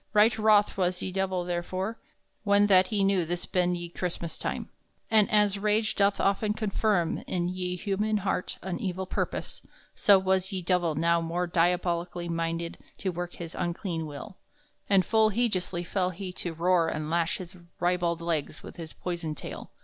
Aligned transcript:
Right 0.13 0.35
wroth 0.35 0.77
was 0.77 1.03
ye 1.03 1.11
Divell, 1.11 1.43
therefore, 1.45 1.99
when 2.43 2.65
that 2.65 2.87
he 2.87 3.03
knew 3.03 3.23
this 3.23 3.45
ben 3.45 3.75
ye 3.75 3.87
Chrystmass 3.87 4.39
time. 4.41 4.67
And 5.11 5.29
as 5.29 5.59
rage 5.59 5.95
doth 5.95 6.19
often 6.19 6.53
confirm 6.55 7.19
in 7.27 7.49
ye 7.49 7.75
human 7.77 8.17
harte 8.25 8.57
an 8.63 8.79
evill 8.81 9.05
purpose, 9.05 9.61
so 9.93 10.17
was 10.17 10.51
ye 10.51 10.63
Divell 10.63 10.95
now 10.95 11.21
more 11.21 11.45
diabolically 11.45 12.27
minded 12.27 12.79
to 12.97 13.09
work 13.11 13.33
his 13.33 13.53
unclean 13.53 14.07
will, 14.07 14.37
and 14.89 15.05
full 15.05 15.29
hejeously 15.29 15.83
fell 15.85 16.09
he 16.09 16.33
to 16.33 16.55
roar 16.55 16.87
and 16.87 17.11
lash 17.11 17.37
his 17.37 17.55
ribald 17.79 18.21
legs 18.21 18.63
with 18.63 18.77
his 18.77 18.93
poyson 18.93 19.35
taile. 19.35 19.69